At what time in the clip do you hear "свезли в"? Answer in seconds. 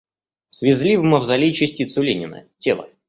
0.47-1.03